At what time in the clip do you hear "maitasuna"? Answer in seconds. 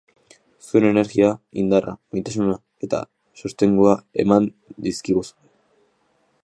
2.15-2.57